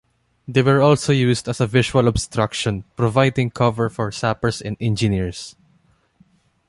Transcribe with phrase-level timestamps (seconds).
[0.47, 5.55] They were also used as a visual obstruction, providing cover for sappers and engineers.